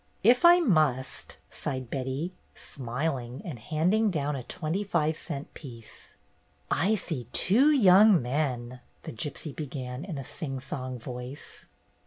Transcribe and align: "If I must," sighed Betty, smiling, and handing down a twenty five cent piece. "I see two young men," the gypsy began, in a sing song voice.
"If 0.23 0.43
I 0.43 0.59
must," 0.59 1.37
sighed 1.51 1.91
Betty, 1.91 2.33
smiling, 2.55 3.39
and 3.45 3.59
handing 3.59 4.09
down 4.09 4.35
a 4.35 4.41
twenty 4.41 4.83
five 4.83 5.15
cent 5.15 5.53
piece. 5.53 6.15
"I 6.71 6.95
see 6.95 7.25
two 7.25 7.71
young 7.71 8.19
men," 8.19 8.79
the 9.03 9.11
gypsy 9.13 9.55
began, 9.55 10.03
in 10.03 10.17
a 10.17 10.23
sing 10.23 10.59
song 10.59 10.97
voice. 10.97 11.67